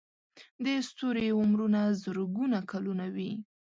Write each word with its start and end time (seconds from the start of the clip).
د 0.63 0.65
ستوري 0.87 1.27
عمرونه 1.39 1.81
زرګونه 2.01 2.59
کلونه 2.71 3.05
وي. 3.15 3.31